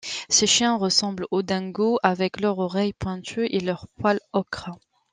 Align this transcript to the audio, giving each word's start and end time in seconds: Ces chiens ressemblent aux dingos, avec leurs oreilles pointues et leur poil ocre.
Ces 0.29 0.47
chiens 0.47 0.77
ressemblent 0.77 1.27
aux 1.29 1.43
dingos, 1.43 1.99
avec 2.01 2.41
leurs 2.41 2.57
oreilles 2.57 2.91
pointues 2.93 3.45
et 3.51 3.59
leur 3.59 3.87
poil 3.99 4.19
ocre. 4.33 4.71